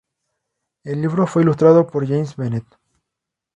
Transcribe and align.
El 0.83 0.99
libro 0.99 1.27
fue 1.27 1.43
ilustrado 1.43 1.85
por 1.85 2.07
James 2.07 2.35
Bennett. 2.35 2.65